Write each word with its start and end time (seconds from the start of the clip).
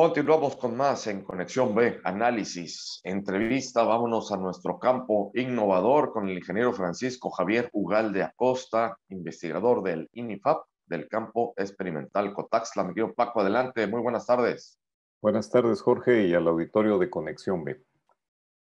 Continuamos 0.00 0.54
con 0.54 0.76
más 0.76 1.08
en 1.08 1.24
Conexión 1.24 1.74
B, 1.74 1.98
análisis, 2.04 3.00
entrevista. 3.02 3.82
Vámonos 3.82 4.30
a 4.30 4.36
nuestro 4.36 4.78
campo 4.78 5.32
innovador 5.34 6.12
con 6.12 6.28
el 6.28 6.38
ingeniero 6.38 6.72
Francisco 6.72 7.30
Javier 7.30 7.68
Ugalde 7.72 8.22
Acosta, 8.22 8.96
investigador 9.08 9.82
del 9.82 10.08
INIFAP 10.12 10.66
del 10.86 11.08
campo 11.08 11.52
experimental 11.56 12.32
Cotaxla. 12.32 12.84
Mi 12.84 12.94
querido 12.94 13.12
Paco, 13.12 13.40
adelante. 13.40 13.88
Muy 13.88 14.00
buenas 14.00 14.24
tardes. 14.24 14.78
Buenas 15.20 15.50
tardes, 15.50 15.82
Jorge, 15.82 16.28
y 16.28 16.34
al 16.34 16.46
auditorio 16.46 17.00
de 17.00 17.10
Conexión 17.10 17.64
B. 17.64 17.82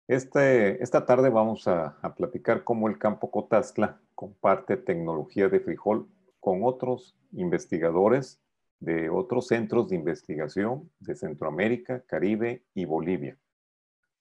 Este, 0.09 0.83
esta 0.83 1.07
tarde 1.07 1.31
vamos 1.31 1.69
a, 1.69 1.97
a 2.03 2.12
platicar 2.12 2.65
cómo 2.65 2.89
el 2.89 2.99
campo 2.99 3.31
Cotaxla 3.31 4.01
comparte 4.17 4.77
tecnología 4.77 5.49
de 5.49 5.61
frijol 5.61 6.09
con 6.41 6.65
otros 6.65 7.17
investigadores 7.31 8.41
de 8.81 9.11
otros 9.11 9.47
centros 9.47 9.89
de 9.89 9.97
investigación 9.97 10.91
de 10.99 11.15
Centroamérica, 11.15 12.03
Caribe 12.07 12.65
y 12.75 12.87
Bolivia. 12.87 13.38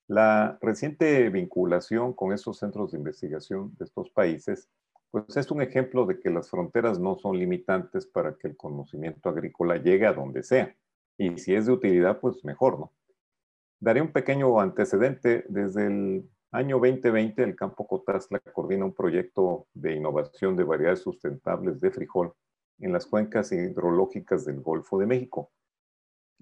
La 0.07 0.57
reciente 0.61 1.29
vinculación 1.29 2.13
con 2.13 2.33
esos 2.33 2.57
centros 2.57 2.91
de 2.91 2.97
investigación 2.97 3.73
de 3.77 3.85
estos 3.85 4.09
países, 4.09 4.69
pues 5.11 5.37
es 5.37 5.49
un 5.49 5.61
ejemplo 5.61 6.05
de 6.05 6.19
que 6.19 6.29
las 6.29 6.49
fronteras 6.49 6.99
no 6.99 7.17
son 7.17 7.37
limitantes 7.37 8.05
para 8.05 8.35
que 8.35 8.49
el 8.49 8.57
conocimiento 8.57 9.29
agrícola 9.29 9.77
llegue 9.77 10.05
a 10.05 10.13
donde 10.13 10.43
sea. 10.43 10.75
Y 11.17 11.37
si 11.37 11.55
es 11.55 11.65
de 11.65 11.73
utilidad, 11.73 12.19
pues 12.19 12.43
mejor, 12.43 12.79
¿no? 12.79 12.93
Daré 13.79 14.01
un 14.01 14.11
pequeño 14.11 14.59
antecedente. 14.59 15.45
Desde 15.47 15.87
el 15.87 16.29
año 16.51 16.79
2020, 16.79 17.43
el 17.43 17.55
Campo 17.55 17.87
Cotazla 17.87 18.39
coordina 18.39 18.85
un 18.85 18.93
proyecto 18.93 19.67
de 19.73 19.95
innovación 19.95 20.55
de 20.55 20.63
variedades 20.63 20.99
sustentables 20.99 21.79
de 21.79 21.91
frijol 21.91 22.33
en 22.79 22.93
las 22.93 23.05
cuencas 23.05 23.51
hidrológicas 23.51 24.45
del 24.45 24.61
Golfo 24.61 24.99
de 24.99 25.05
México, 25.05 25.51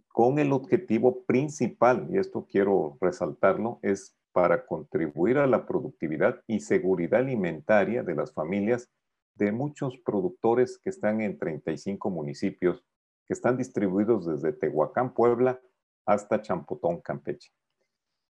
con 0.08 0.40
el 0.40 0.52
objetivo 0.52 1.24
principal, 1.26 2.08
y 2.10 2.18
esto 2.18 2.48
quiero 2.50 2.98
resaltarlo, 3.02 3.80
es 3.82 4.16
para 4.32 4.66
contribuir 4.66 5.38
a 5.38 5.48
la 5.48 5.66
productividad 5.66 6.42
y 6.48 6.60
seguridad 6.60 7.22
alimentaria 7.22 8.04
de 8.04 8.16
las 8.16 8.34
familias 8.34 8.90
de 9.36 9.52
muchos 9.52 9.98
productores 10.00 10.78
que 10.78 10.90
están 10.90 11.22
en 11.22 11.38
35 11.38 12.10
municipios 12.10 12.84
que 13.28 13.34
están 13.34 13.58
distribuidos 13.58 14.26
desde 14.26 14.54
Tehuacán, 14.54 15.14
Puebla, 15.14 15.60
hasta 16.06 16.42
Champotón, 16.42 17.02
Campeche. 17.02 17.52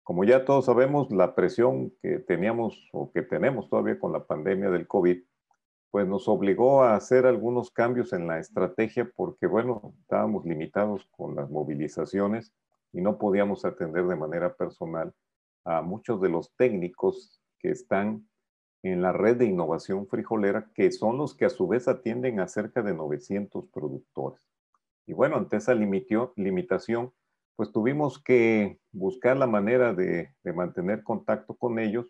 Como 0.03 0.25
ya 0.25 0.45
todos 0.45 0.67
sabemos, 0.67 1.13
la 1.13 1.35
presión 1.37 1.93
que 2.03 2.19
teníamos 2.19 2.89
o 2.93 3.13
que 3.13 3.23
tenemos 3.23 3.71
todavía 3.71 3.99
con 4.01 4.13
la 4.13 4.27
pandemia 4.27 4.69
del 4.71 4.89
COVID 4.89 5.23
pues 5.91 6.07
nos 6.07 6.29
obligó 6.29 6.83
a 6.83 6.95
hacer 6.95 7.27
algunos 7.27 7.71
cambios 7.71 8.13
en 8.13 8.27
la 8.27 8.39
estrategia 8.39 9.11
porque, 9.15 9.47
bueno, 9.47 9.95
estábamos 10.01 10.45
limitados 10.45 11.07
con 11.11 11.35
las 11.35 11.51
movilizaciones 11.51 12.53
y 12.93 13.01
no 13.01 13.19
podíamos 13.19 13.65
atender 13.65 14.07
de 14.07 14.17
manera 14.17 14.55
personal 14.55 15.13
a 15.65 15.83
muchos 15.83 16.21
de 16.21 16.29
los 16.29 16.55
técnicos 16.57 17.43
que 17.59 17.71
están 17.71 18.29
en 18.83 19.03
la 19.03 19.13
red 19.13 19.37
de 19.37 19.47
innovación 19.47 20.07
frijolera, 20.07 20.71
que 20.75 20.91
son 20.91 21.19
los 21.19 21.35
que 21.35 21.45
a 21.45 21.51
su 21.51 21.69
vez 21.69 21.87
atienden 21.89 22.41
a 22.41 22.49
cerca 22.49 22.83
de 22.83 22.95
900 22.95 23.67
productores. 23.71 24.41
Y 25.07 25.13
bueno, 25.13 25.37
ante 25.37 25.57
esa 25.57 25.75
limitación, 25.75 27.13
pues 27.57 27.73
tuvimos 27.73 28.23
que 28.23 28.79
buscar 28.93 29.37
la 29.37 29.47
manera 29.47 29.93
de, 29.93 30.35
de 30.43 30.53
mantener 30.53 31.03
contacto 31.03 31.57
con 31.57 31.79
ellos 31.79 32.07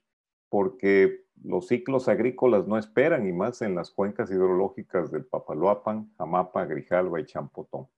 porque 0.48 1.24
los 1.42 1.68
ciclos 1.68 2.08
agrícolas 2.08 2.66
no 2.66 2.78
esperan, 2.78 3.26
y 3.26 3.32
más 3.32 3.62
en 3.62 3.74
las 3.74 3.90
cuencas 3.90 4.30
hidrológicas 4.30 5.10
del 5.10 5.24
Papaloapan, 5.24 6.12
Jamapa, 6.16 6.66
Grijalva 6.66 7.20
y 7.20 7.26
Champotón. 7.26 7.88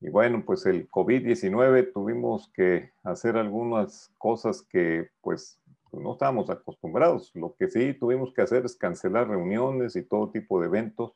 Y 0.00 0.08
bueno, 0.08 0.42
pues 0.46 0.64
el 0.64 0.90
COVID-19 0.90 1.92
tuvimos 1.92 2.50
que 2.54 2.92
hacer 3.02 3.36
algunas 3.36 4.10
cosas 4.16 4.62
que 4.62 5.10
pues 5.20 5.60
no 5.92 6.12
estábamos 6.12 6.48
acostumbrados. 6.48 7.30
Lo 7.34 7.54
que 7.54 7.68
sí 7.68 7.92
tuvimos 7.94 8.32
que 8.32 8.40
hacer 8.42 8.64
es 8.64 8.76
cancelar 8.76 9.28
reuniones 9.28 9.96
y 9.96 10.02
todo 10.02 10.30
tipo 10.30 10.60
de 10.60 10.68
eventos 10.68 11.14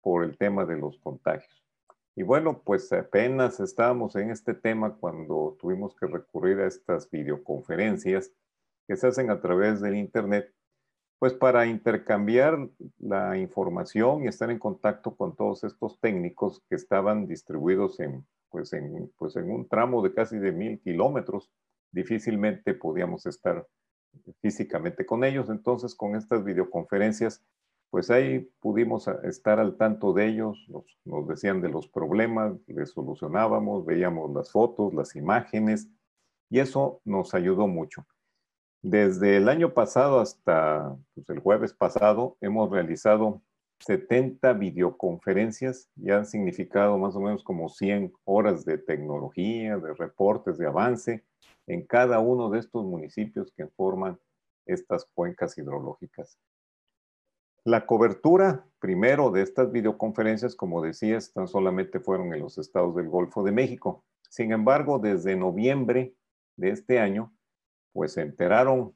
por 0.00 0.24
el 0.24 0.36
tema 0.36 0.64
de 0.64 0.76
los 0.76 0.98
contagios. 0.98 1.64
Y 2.16 2.24
bueno, 2.24 2.60
pues 2.64 2.92
apenas 2.92 3.60
estábamos 3.60 4.16
en 4.16 4.30
este 4.30 4.52
tema 4.52 4.96
cuando 4.96 5.56
tuvimos 5.60 5.94
que 5.94 6.06
recurrir 6.06 6.58
a 6.58 6.66
estas 6.66 7.08
videoconferencias 7.10 8.32
que 8.88 8.96
se 8.96 9.06
hacen 9.06 9.30
a 9.30 9.40
través 9.40 9.80
del 9.80 9.94
Internet, 9.94 10.52
pues 11.18 11.34
para 11.34 11.66
intercambiar 11.66 12.68
la 12.98 13.36
información 13.36 14.24
y 14.24 14.28
estar 14.28 14.50
en 14.50 14.58
contacto 14.58 15.14
con 15.14 15.36
todos 15.36 15.62
estos 15.62 16.00
técnicos 16.00 16.62
que 16.68 16.76
estaban 16.76 17.26
distribuidos 17.26 18.00
en, 18.00 18.26
pues 18.48 18.72
en, 18.72 19.12
pues 19.18 19.36
en 19.36 19.50
un 19.50 19.68
tramo 19.68 20.02
de 20.02 20.14
casi 20.14 20.38
de 20.38 20.52
mil 20.52 20.80
kilómetros. 20.80 21.50
Difícilmente 21.92 22.74
podíamos 22.74 23.26
estar 23.26 23.66
físicamente 24.40 25.04
con 25.04 25.24
ellos. 25.24 25.50
Entonces, 25.50 25.94
con 25.94 26.16
estas 26.16 26.44
videoconferencias, 26.44 27.44
pues 27.90 28.10
ahí 28.10 28.48
pudimos 28.60 29.08
estar 29.24 29.58
al 29.58 29.76
tanto 29.76 30.12
de 30.12 30.28
ellos, 30.28 30.66
nos, 30.68 30.84
nos, 31.04 31.26
decían 31.26 31.60
de 31.60 31.70
los 31.70 31.88
problemas, 31.88 32.54
les 32.66 32.90
solucionábamos, 32.90 33.84
veíamos 33.86 34.32
las 34.34 34.52
fotos, 34.52 34.94
las 34.94 35.16
imágenes, 35.16 35.88
y 36.50 36.60
eso 36.60 37.00
nos 37.04 37.34
ayudó 37.34 37.66
mucho. 37.66 38.06
Desde 38.82 39.36
el 39.36 39.48
año 39.48 39.74
pasado 39.74 40.20
hasta 40.20 40.96
pues, 41.14 41.28
el 41.30 41.40
jueves 41.40 41.74
pasado 41.74 42.36
hemos 42.40 42.70
realizado 42.70 43.42
70 43.80 44.52
videoconferencias 44.52 45.88
y 45.96 46.10
han 46.10 46.26
significado 46.26 46.96
más 46.96 47.16
o 47.16 47.20
menos 47.20 47.42
como 47.42 47.68
100 47.68 48.12
horas 48.24 48.64
de 48.64 48.78
tecnología, 48.78 49.78
de 49.78 49.94
reportes, 49.94 50.58
de 50.58 50.66
avance 50.66 51.24
en 51.66 51.86
cada 51.86 52.20
uno 52.20 52.50
de 52.50 52.60
estos 52.60 52.84
municipios 52.84 53.52
que 53.52 53.66
forman 53.66 54.18
estas 54.64 55.06
cuencas 55.12 55.58
hidrológicas. 55.58 56.38
La 57.64 57.84
cobertura, 57.84 58.64
primero, 58.78 59.30
de 59.30 59.42
estas 59.42 59.72
videoconferencias, 59.72 60.54
como 60.54 60.82
decías, 60.82 61.32
tan 61.32 61.48
solamente 61.48 62.00
fueron 62.00 62.32
en 62.32 62.40
los 62.40 62.58
estados 62.58 62.94
del 62.94 63.08
Golfo 63.08 63.42
de 63.42 63.52
México. 63.52 64.04
Sin 64.30 64.52
embargo, 64.52 64.98
desde 64.98 65.36
noviembre 65.36 66.14
de 66.56 66.70
este 66.70 67.00
año, 67.00 67.32
pues 67.98 68.12
se 68.12 68.20
enteraron 68.22 68.94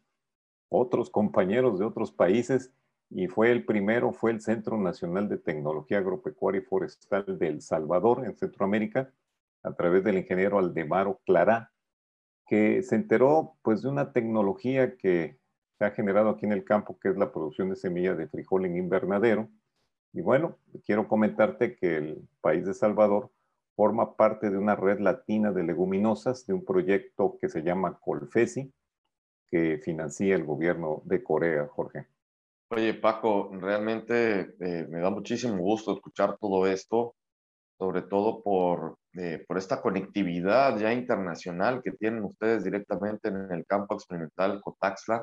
otros 0.68 1.10
compañeros 1.10 1.80
de 1.80 1.84
otros 1.84 2.12
países 2.12 2.72
y 3.10 3.26
fue 3.26 3.50
el 3.50 3.64
primero, 3.64 4.12
fue 4.12 4.30
el 4.30 4.40
Centro 4.40 4.78
Nacional 4.78 5.28
de 5.28 5.38
Tecnología 5.38 5.98
Agropecuaria 5.98 6.60
y 6.60 6.64
Forestal 6.64 7.36
de 7.36 7.48
El 7.48 7.62
Salvador, 7.62 8.24
en 8.24 8.38
Centroamérica, 8.38 9.12
a 9.64 9.74
través 9.74 10.04
del 10.04 10.18
ingeniero 10.18 10.60
Aldemaro 10.60 11.20
Clará, 11.26 11.72
que 12.46 12.84
se 12.84 12.94
enteró 12.94 13.56
pues 13.62 13.82
de 13.82 13.88
una 13.88 14.12
tecnología 14.12 14.96
que 14.96 15.36
se 15.78 15.84
ha 15.84 15.90
generado 15.90 16.28
aquí 16.28 16.46
en 16.46 16.52
el 16.52 16.62
campo, 16.62 16.96
que 17.00 17.08
es 17.08 17.16
la 17.16 17.32
producción 17.32 17.70
de 17.70 17.74
semillas 17.74 18.16
de 18.16 18.28
frijol 18.28 18.66
en 18.66 18.76
invernadero. 18.76 19.48
Y 20.12 20.20
bueno, 20.20 20.58
quiero 20.86 21.08
comentarte 21.08 21.74
que 21.74 21.96
el 21.96 22.28
país 22.40 22.64
de 22.64 22.74
Salvador 22.74 23.32
forma 23.74 24.14
parte 24.14 24.48
de 24.48 24.58
una 24.58 24.76
red 24.76 25.00
latina 25.00 25.50
de 25.50 25.64
leguminosas, 25.64 26.46
de 26.46 26.52
un 26.52 26.64
proyecto 26.64 27.36
que 27.40 27.48
se 27.48 27.64
llama 27.64 27.98
Colfesi, 27.98 28.72
que 29.52 29.78
financia 29.84 30.34
el 30.34 30.44
gobierno 30.44 31.02
de 31.04 31.22
Corea, 31.22 31.68
Jorge. 31.68 32.06
Oye, 32.70 32.94
Paco, 32.94 33.50
realmente 33.52 34.54
eh, 34.58 34.86
me 34.88 35.00
da 35.00 35.10
muchísimo 35.10 35.58
gusto 35.58 35.92
escuchar 35.92 36.38
todo 36.40 36.66
esto, 36.66 37.14
sobre 37.78 38.00
todo 38.00 38.42
por, 38.42 38.96
eh, 39.12 39.44
por 39.46 39.58
esta 39.58 39.82
conectividad 39.82 40.78
ya 40.78 40.90
internacional 40.90 41.82
que 41.82 41.92
tienen 41.92 42.24
ustedes 42.24 42.64
directamente 42.64 43.28
en 43.28 43.52
el 43.52 43.66
campo 43.66 43.94
experimental 43.94 44.62
Cotaxla. 44.62 45.22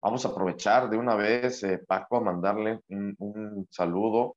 Vamos 0.00 0.24
a 0.24 0.30
aprovechar 0.30 0.88
de 0.88 0.96
una 0.96 1.14
vez, 1.14 1.62
eh, 1.62 1.78
Paco, 1.86 2.16
a 2.16 2.22
mandarle 2.22 2.80
un, 2.88 3.14
un, 3.18 3.66
saludo, 3.70 4.36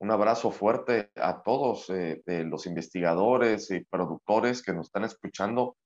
un 0.00 0.10
abrazo 0.10 0.50
fuerte 0.50 1.10
a 1.16 1.42
todos 1.42 1.90
los 2.26 2.66
investigadores 2.66 3.70
y 3.70 3.82
productores 3.84 4.62
que 4.62 4.74
nos 4.74 4.88
están 4.88 5.04
escuchando 5.04 5.76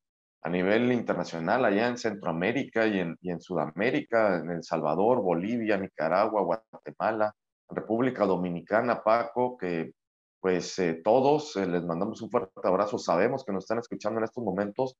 a 0.42 0.48
nivel 0.48 0.92
internacional 0.92 1.64
allá 1.64 1.88
en 1.88 1.98
Centroamérica 1.98 2.86
y 2.86 3.00
en, 3.00 3.16
y 3.20 3.30
en 3.30 3.40
Sudamérica, 3.40 4.38
en 4.38 4.50
El 4.50 4.64
Salvador, 4.64 5.20
Bolivia, 5.20 5.76
Nicaragua, 5.76 6.42
Guatemala, 6.42 7.34
República 7.68 8.24
Dominicana, 8.24 9.02
Paco, 9.02 9.56
que 9.58 9.92
pues 10.40 10.78
eh, 10.78 11.02
todos 11.04 11.56
eh, 11.56 11.66
les 11.66 11.84
mandamos 11.84 12.22
un 12.22 12.30
fuerte 12.30 12.52
abrazo, 12.64 12.98
sabemos 12.98 13.44
que 13.44 13.52
nos 13.52 13.64
están 13.64 13.78
escuchando 13.78 14.18
en 14.18 14.24
estos 14.24 14.42
momentos 14.42 14.96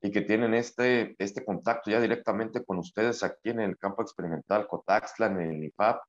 y 0.00 0.10
que 0.10 0.22
tienen 0.22 0.54
este, 0.54 1.14
este 1.18 1.44
contacto 1.44 1.90
ya 1.90 2.00
directamente 2.00 2.64
con 2.64 2.78
ustedes 2.78 3.22
aquí 3.22 3.50
en 3.50 3.60
el 3.60 3.76
campo 3.76 4.02
experimental 4.02 4.66
Cotaxla, 4.66 5.26
en 5.26 5.40
el 5.40 5.64
IPAP, 5.64 6.00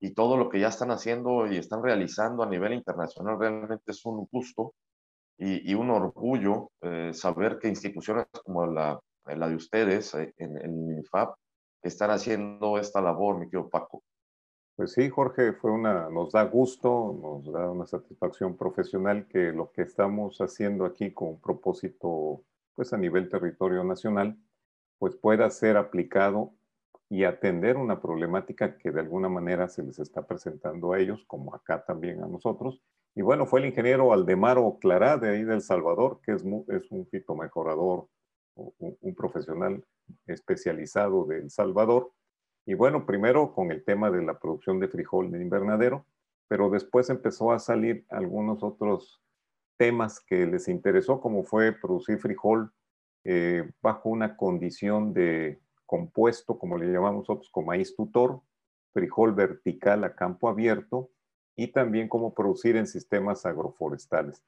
y 0.00 0.14
todo 0.14 0.36
lo 0.36 0.48
que 0.48 0.60
ya 0.60 0.68
están 0.68 0.90
haciendo 0.90 1.46
y 1.46 1.56
están 1.56 1.82
realizando 1.82 2.42
a 2.42 2.48
nivel 2.48 2.72
internacional 2.72 3.38
realmente 3.38 3.90
es 3.92 4.04
un 4.06 4.26
gusto 4.30 4.74
y, 5.42 5.74
un 5.74 5.90
orgullo 5.90 6.70
eh, 6.82 7.12
saber 7.14 7.58
que 7.58 7.68
instituciones 7.68 8.26
como 8.44 8.66
la, 8.66 9.00
la 9.24 9.48
de 9.48 9.54
ustedes 9.54 10.14
eh, 10.14 10.34
en, 10.36 10.58
el 10.58 10.70
INIFAP 10.70 11.34
están 11.82 12.10
haciendo 12.10 12.78
esta 12.78 13.00
labor, 13.00 13.38
mi 13.38 13.46
querido 13.46 13.70
Paco. 13.70 14.02
Pues 14.76 14.92
sí, 14.92 15.08
Jorge, 15.08 15.54
fue 15.54 15.70
una, 15.70 16.10
nos 16.10 16.32
da 16.32 16.44
gusto, 16.44 17.18
nos 17.20 17.50
da 17.52 17.70
una 17.70 17.86
satisfacción 17.86 18.56
profesional 18.56 19.26
que 19.28 19.52
lo 19.52 19.72
que 19.72 19.82
estamos 19.82 20.38
haciendo 20.40 20.84
aquí 20.84 21.12
con 21.12 21.40
propósito, 21.40 22.42
pues 22.74 22.92
a 22.92 22.98
nivel 22.98 23.30
territorio 23.30 23.82
nacional, 23.82 24.36
pues 24.98 25.16
pueda 25.16 25.48
ser 25.48 25.78
aplicado 25.78 26.52
y 27.08 27.24
atender 27.24 27.78
una 27.78 28.00
problemática 28.00 28.76
que 28.76 28.90
de 28.90 29.00
alguna 29.00 29.30
manera 29.30 29.68
se 29.68 29.82
les 29.82 29.98
está 29.98 30.26
presentando 30.26 30.92
a 30.92 30.98
ellos, 30.98 31.24
como 31.26 31.54
acá 31.54 31.82
también 31.82 32.22
a 32.22 32.26
nosotros. 32.26 32.82
Y 33.14 33.22
bueno, 33.22 33.46
fue 33.46 33.60
el 33.60 33.66
ingeniero 33.66 34.12
Aldemaro 34.12 34.78
Clará 34.80 35.16
de 35.16 35.30
ahí 35.30 35.44
del 35.44 35.62
Salvador, 35.62 36.20
que 36.22 36.32
es, 36.32 36.44
es 36.68 36.90
un 36.90 37.06
fitomejorador, 37.06 38.08
un, 38.54 39.14
profesional 39.14 39.84
especializado 40.26 41.24
de 41.24 41.38
El 41.38 41.50
Salvador, 41.50 42.12
y 42.66 42.74
bueno, 42.74 43.06
primero 43.06 43.52
con 43.52 43.72
el 43.72 43.84
tema 43.84 44.10
de 44.10 44.22
la 44.22 44.38
producción 44.38 44.78
de 44.78 44.88
frijol 44.88 45.30
de 45.30 45.42
invernadero, 45.42 46.06
pero 46.46 46.70
después 46.70 47.10
empezó 47.10 47.52
a 47.52 47.58
salir 47.58 48.04
algunos 48.10 48.62
otros 48.62 49.20
temas 49.76 50.20
que 50.20 50.46
les 50.46 50.68
interesó, 50.68 51.20
como 51.20 51.42
fue 51.42 51.72
producir 51.72 52.18
frijol 52.18 52.72
eh, 53.24 53.70
bajo 53.82 54.08
una 54.08 54.36
condición 54.36 55.12
de 55.12 55.60
compuesto, 55.86 56.58
como 56.58 56.78
le 56.78 56.92
llamamos 56.92 57.28
nosotros, 57.28 57.50
con 57.50 57.66
maíz 57.66 57.96
tutor, 57.96 58.40
frijol 58.92 59.32
vertical 59.34 60.04
a 60.04 60.14
campo 60.14 60.48
abierto 60.48 61.10
y 61.56 61.68
también 61.68 62.08
cómo 62.08 62.34
producir 62.34 62.76
en 62.76 62.86
sistemas 62.86 63.46
agroforestales. 63.46 64.42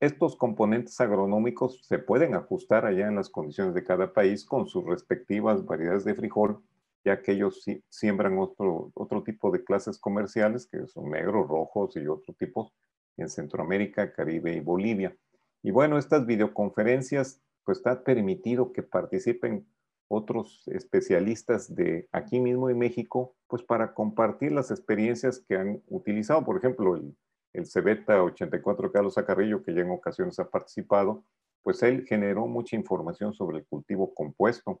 Estos 0.00 0.36
componentes 0.36 1.00
agronómicos 1.00 1.80
se 1.82 1.98
pueden 1.98 2.34
ajustar 2.34 2.84
allá 2.84 3.08
en 3.08 3.16
las 3.16 3.28
condiciones 3.28 3.74
de 3.74 3.84
cada 3.84 4.12
país 4.12 4.44
con 4.44 4.66
sus 4.66 4.84
respectivas 4.84 5.64
variedades 5.64 6.04
de 6.04 6.14
frijol 6.14 6.62
ya 7.04 7.20
que 7.20 7.32
ellos 7.32 7.62
siembran 7.90 8.38
otro, 8.38 8.90
otro 8.94 9.22
tipo 9.22 9.50
de 9.50 9.62
clases 9.62 9.98
comerciales, 9.98 10.66
que 10.66 10.86
son 10.86 11.10
negros, 11.10 11.46
rojos 11.46 11.96
y 11.96 12.06
otro 12.06 12.34
tipo 12.34 12.72
en 13.16 13.28
Centroamérica, 13.28 14.12
Caribe 14.12 14.54
y 14.54 14.60
Bolivia. 14.60 15.14
Y 15.62 15.70
bueno, 15.70 15.98
estas 15.98 16.26
videoconferencias, 16.26 17.40
pues 17.62 17.78
está 17.78 18.02
permitido 18.02 18.72
que 18.72 18.82
participen 18.82 19.66
otros 20.14 20.62
especialistas 20.66 21.74
de 21.74 22.08
aquí 22.12 22.40
mismo 22.40 22.70
en 22.70 22.78
México, 22.78 23.34
pues 23.46 23.62
para 23.62 23.94
compartir 23.94 24.52
las 24.52 24.70
experiencias 24.70 25.40
que 25.46 25.56
han 25.56 25.82
utilizado. 25.88 26.44
Por 26.44 26.56
ejemplo, 26.56 26.96
el, 26.96 27.16
el 27.52 27.66
Cebeta 27.66 28.22
84 28.22 28.92
Carlos 28.92 29.18
Acarrillo, 29.18 29.62
que 29.62 29.74
ya 29.74 29.82
en 29.82 29.90
ocasiones 29.90 30.38
ha 30.38 30.48
participado, 30.48 31.24
pues 31.62 31.82
él 31.82 32.04
generó 32.06 32.46
mucha 32.46 32.76
información 32.76 33.32
sobre 33.32 33.58
el 33.58 33.66
cultivo 33.66 34.12
compuesto 34.14 34.80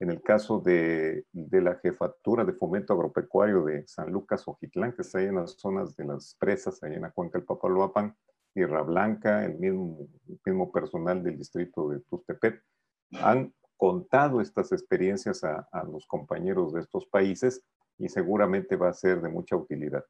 en 0.00 0.10
el 0.10 0.22
caso 0.22 0.60
de, 0.60 1.24
la 1.32 1.76
jefatura 1.76 2.44
de 2.44 2.52
fomento 2.52 2.92
agropecuario 2.92 3.64
de 3.64 3.86
San 3.86 4.10
Lucas 4.10 4.46
Ojitlán, 4.46 4.92
que 4.92 5.02
está 5.02 5.18
ahí 5.18 5.26
en 5.26 5.36
las 5.36 5.52
zonas 5.52 5.96
de 5.96 6.04
las 6.04 6.36
presas, 6.38 6.82
ahí 6.82 6.94
en 6.94 7.02
la 7.02 7.10
cuenca 7.10 7.38
del 7.38 7.46
Papaloapan, 7.46 8.16
Tierra 8.52 8.82
Blanca, 8.82 9.44
el 9.44 9.58
mismo, 9.58 10.08
mismo 10.44 10.70
personal 10.70 11.22
del 11.22 11.38
distrito 11.38 11.88
de 11.88 12.00
Tustepet, 12.00 12.60
han 13.12 13.52
contado 13.76 14.40
estas 14.40 14.72
experiencias 14.72 15.44
a, 15.44 15.68
a 15.72 15.84
los 15.84 16.06
compañeros 16.06 16.72
de 16.72 16.80
estos 16.80 17.06
países 17.06 17.62
y 17.98 18.08
seguramente 18.08 18.76
va 18.76 18.88
a 18.88 18.94
ser 18.94 19.20
de 19.20 19.28
mucha 19.28 19.56
utilidad. 19.56 20.04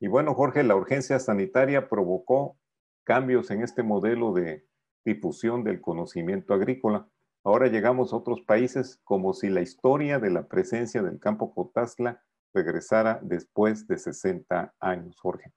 Y 0.00 0.08
bueno, 0.08 0.34
Jorge, 0.34 0.62
la 0.62 0.76
urgencia 0.76 1.18
sanitaria 1.18 1.88
provocó 1.88 2.58
cambios 3.04 3.50
en 3.50 3.62
este 3.62 3.82
modelo 3.82 4.32
de 4.32 4.66
difusión 5.04 5.64
del 5.64 5.80
conocimiento 5.80 6.54
agrícola 6.54 7.08
Ahora 7.46 7.66
llegamos 7.66 8.12
a 8.12 8.16
otros 8.16 8.40
países 8.40 9.02
como 9.04 9.34
si 9.34 9.50
la 9.50 9.60
historia 9.60 10.18
de 10.18 10.30
la 10.30 10.48
presencia 10.48 11.02
del 11.02 11.20
campo 11.20 11.54
Cotazla 11.54 12.22
regresara 12.54 13.20
después 13.22 13.86
de 13.86 13.98
60 13.98 14.74
años, 14.80 15.20
Jorge. 15.20 15.52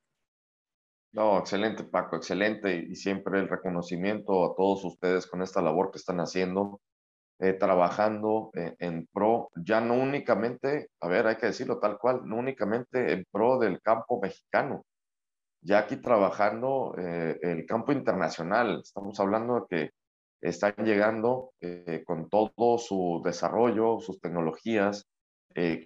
No, 1.13 1.39
excelente, 1.39 1.85
Paco, 1.85 2.17
excelente. 2.17 2.75
Y 2.75 2.95
siempre 2.95 3.39
el 3.39 3.47
reconocimiento 3.47 4.43
a 4.43 4.55
todos 4.57 4.83
ustedes 4.83 5.27
con 5.27 5.41
esta 5.41 5.61
labor 5.61 5.89
que 5.91 5.97
están 5.97 6.19
haciendo, 6.19 6.81
eh, 7.39 7.53
trabajando 7.53 8.49
eh, 8.55 8.75
en 8.79 9.07
pro, 9.13 9.49
ya 9.55 9.79
no 9.79 9.93
únicamente, 9.93 10.89
a 11.01 11.07
ver, 11.07 11.27
hay 11.27 11.35
que 11.35 11.47
decirlo 11.47 11.79
tal 11.79 11.99
cual, 11.99 12.21
no 12.25 12.37
únicamente 12.37 13.13
en 13.13 13.25
pro 13.31 13.59
del 13.59 13.79
campo 13.81 14.19
mexicano, 14.19 14.83
ya 15.61 15.79
aquí 15.79 15.97
trabajando 15.97 16.95
eh, 16.97 17.37
el 17.41 17.65
campo 17.65 17.91
internacional. 17.91 18.81
Estamos 18.83 19.19
hablando 19.19 19.55
de 19.55 19.61
que 19.69 19.91
están 20.41 20.73
llegando 20.77 21.51
eh, 21.61 22.03
con 22.05 22.29
todo 22.29 22.77
su 22.77 23.21
desarrollo, 23.23 23.99
sus 23.99 24.19
tecnologías, 24.19 25.05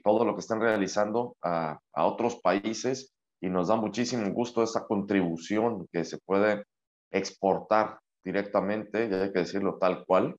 todo 0.03 0.25
lo 0.25 0.33
que 0.33 0.41
están 0.41 0.59
realizando 0.59 1.37
a, 1.41 1.79
a, 1.93 2.05
otros 2.05 2.41
países 2.41 3.13
y 3.39 3.49
nos 3.49 3.69
da 3.69 3.77
muchísimo 3.77 4.29
gusto 4.33 4.63
esa 4.63 4.85
contribución 4.85 5.87
que 5.93 6.03
se 6.03 6.17
puede 6.17 6.65
exportar 7.09 7.97
directamente, 8.21 9.07
ya 9.07 9.23
hay 9.23 9.31
que 9.31 9.39
decirlo 9.39 9.77
tal 9.79 10.03
cual, 10.05 10.35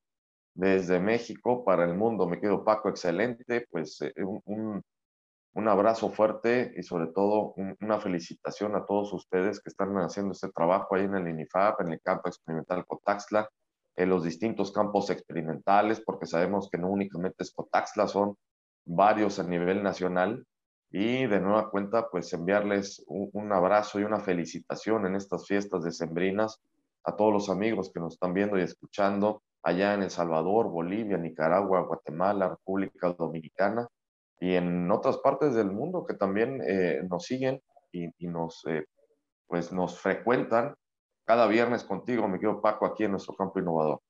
desde 0.55 1.01
México 1.01 1.65
para 1.65 1.85
el 1.85 1.95
mundo. 1.95 2.27
Me 2.29 2.41
quedo 2.41 2.65
Paco, 2.65 2.89
excelente, 2.89 3.67
pues 3.71 4.01
eh, 4.03 4.13
un, 4.25 4.83
un, 5.55 5.69
abrazo 5.69 6.11
fuerte 6.11 6.73
y 6.77 6.83
sobre 6.83 7.09
todo 7.09 7.55
una 7.81 8.01
felicitación 8.01 8.77
a 8.77 8.85
todos 8.87 9.13
ustedes 9.13 9.61
que 9.61 9.71
están 9.71 9.95
haciendo 9.97 10.33
este 10.33 10.51
trabajo 10.51 10.95
ahí 10.95 11.05
en 11.05 11.17
el 11.17 11.29
INIFAP, 11.29 11.81
en 11.83 11.93
el 11.93 12.01
campo 12.01 12.29
experimental 12.29 12.85
Cotaxla 12.87 13.49
en 13.97 14.09
los 14.09 14.25
distintos 14.25 14.73
campos 14.73 15.11
experimentales, 15.11 16.01
porque 16.01 16.27
sabemos 16.27 16.69
que 16.71 16.79
no 16.79 16.89
únicamente 16.89 17.43
es 17.43 17.53
Cotaxla, 17.53 18.07
son 18.09 18.37
varios 18.85 19.39
a 19.39 19.45
nivel 19.45 19.83
nacional. 19.83 20.47
Y 20.91 21.27
de 21.27 21.41
nueva 21.41 21.71
cuenta, 21.71 22.11
pues 22.11 22.33
enviarles 22.35 23.03
un, 23.07 23.51
abrazo 23.53 23.99
y 23.99 24.05
una 24.05 24.21
felicitación 24.21 25.07
en 25.07 25.17
estas 25.17 25.47
fiestas 25.47 25.85
decembrinas 25.85 26.61
a 27.05 27.17
todos 27.17 27.33
los 27.33 27.49
amigos 27.49 27.91
que 27.93 28.01
nos 28.01 28.15
están 28.15 28.35
viendo 28.35 28.59
y 28.59 28.63
escuchando 28.63 29.43
allá 29.63 29.95
en 29.95 30.03
El 30.03 30.11
Salvador, 30.11 30.69
Bolivia, 30.69 31.17
Nicaragua, 31.17 31.83
Guatemala, 31.83 32.49
República 32.49 33.13
Dominicana 33.13 33.89
y 34.41 34.55
en 34.55 34.91
otras 34.91 35.19
partes 35.19 35.55
del 35.55 35.71
mundo 35.71 36.05
que 36.05 36.15
también 36.15 36.61
eh, 36.67 37.03
nos 37.09 37.25
siguen 37.25 37.63
y, 37.93 38.11
nos, 38.27 38.65
eh, 38.67 38.87
pues 39.47 39.73
nos 39.73 40.01
frecuentan 40.01 40.75
cada 41.25 41.47
viernes 41.47 41.85
contigo, 41.85 42.27
me 42.27 42.41
quedo 42.41 42.61
Paco, 42.61 42.87
aquí 42.87 43.05
en 43.05 43.13
nuestro 43.13 43.35
campo 43.35 43.61
innovador. 43.61 44.01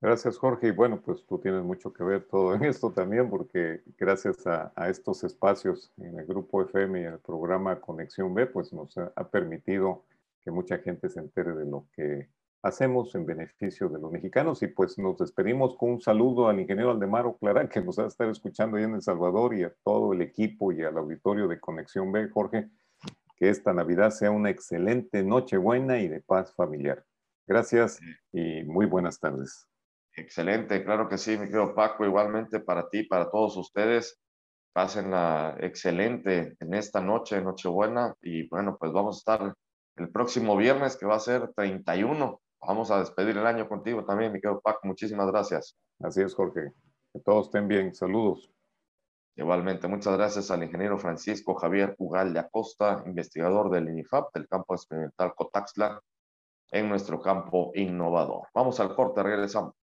Gracias, 0.00 0.36
Jorge. 0.36 0.68
Y 0.68 0.70
bueno, 0.70 1.00
pues 1.00 1.24
tú 1.24 1.38
tienes 1.38 1.62
mucho 1.62 1.92
que 1.92 2.04
ver 2.04 2.26
todo 2.26 2.54
en 2.54 2.64
esto 2.64 2.92
también, 2.92 3.30
porque 3.30 3.82
gracias 3.96 4.46
a, 4.46 4.70
estos 4.88 5.24
espacios 5.24 5.92
en 5.96 6.18
el 6.18 6.26
Grupo 6.26 6.62
FM 6.62 7.00
y 7.00 7.04
el 7.04 7.18
programa 7.20 7.80
Conexión 7.80 8.34
B, 8.34 8.46
pues 8.46 8.72
nos 8.72 8.96
ha, 8.98 9.28
permitido 9.30 10.04
que 10.42 10.50
mucha 10.50 10.76
gente 10.78 11.08
se 11.08 11.20
entere 11.20 11.54
de 11.54 11.64
lo 11.64 11.86
que 11.94 12.28
hacemos 12.64 13.14
en 13.14 13.26
beneficio 13.26 13.88
de 13.90 14.00
los 14.00 14.10
mexicanos. 14.10 14.62
Y 14.62 14.68
pues 14.68 14.98
nos 14.98 15.18
despedimos 15.18 15.76
con 15.76 15.90
un 15.90 16.00
saludo 16.00 16.48
al 16.48 16.58
ingeniero 16.58 16.90
Aldemaro 16.90 17.36
Clara, 17.36 17.68
que 17.68 17.80
nos 17.80 17.98
va 17.98 18.04
a 18.04 18.08
estar 18.08 18.28
escuchando 18.28 18.76
ahí 18.76 18.84
en 18.84 18.94
El 18.94 19.02
Salvador, 19.02 19.54
y 19.54 19.64
a 19.64 19.74
todo 19.84 20.12
el 20.14 20.22
equipo 20.22 20.72
y 20.72 20.82
al 20.82 20.96
auditorio 20.96 21.46
de 21.46 21.60
Conexión 21.60 22.10
B. 22.10 22.28
Jorge, 22.30 22.70
que 23.36 23.50
esta 23.50 23.74
Navidad 23.74 24.10
sea 24.10 24.30
una 24.30 24.50
excelente 24.50 25.22
noche 25.22 25.58
buena 25.58 25.98
y 25.98 26.08
de 26.08 26.22
paz 26.22 26.54
familiar. 26.54 27.04
Gracias 27.46 28.00
y 28.32 28.62
muy 28.64 28.86
buenas 28.86 29.20
tardes. 29.20 29.68
Excelente, 30.16 30.82
claro 30.84 31.08
que 31.08 31.18
sí, 31.18 31.32
mi 31.32 31.46
querido 31.46 31.74
Paco, 31.74 32.06
igualmente 32.06 32.60
para 32.60 32.88
ti, 32.88 33.02
para 33.02 33.30
todos 33.30 33.56
ustedes. 33.56 34.18
Pásenla 34.72 35.56
excelente 35.60 36.56
en 36.58 36.74
esta 36.74 37.00
noche, 37.00 37.42
Nochebuena, 37.42 38.14
y 38.22 38.48
bueno, 38.48 38.76
pues 38.78 38.92
vamos 38.92 39.16
a 39.16 39.18
estar 39.18 39.54
el 39.96 40.08
próximo 40.10 40.56
viernes, 40.56 40.96
que 40.96 41.06
va 41.06 41.16
a 41.16 41.20
ser 41.20 41.52
31. 41.54 42.40
Vamos 42.66 42.90
a 42.90 42.98
despedir 42.98 43.36
el 43.36 43.46
año 43.46 43.68
contigo 43.68 44.04
también, 44.04 44.32
mi 44.32 44.40
querido 44.40 44.60
Paco. 44.60 44.80
Muchísimas 44.84 45.26
gracias. 45.30 45.76
Así 46.00 46.22
es, 46.22 46.34
Jorge. 46.34 46.72
Que 47.12 47.20
todos 47.20 47.46
estén 47.46 47.68
bien. 47.68 47.94
Saludos. 47.94 48.50
Igualmente, 49.36 49.88
muchas 49.88 50.16
gracias 50.16 50.50
al 50.50 50.62
ingeniero 50.62 50.96
Francisco 50.96 51.54
Javier 51.54 51.96
Ugal 51.98 52.32
de 52.32 52.38
Acosta, 52.38 53.02
investigador 53.06 53.70
del 53.70 53.88
INIFAP 53.88 54.32
del 54.32 54.46
campo 54.46 54.74
experimental 54.74 55.34
Cotaxla 55.34 56.00
en 56.70 56.88
nuestro 56.88 57.20
campo 57.20 57.72
innovador. 57.74 58.48
Vamos 58.54 58.78
al 58.80 58.94
corte, 58.94 59.22
regresamos. 59.22 59.72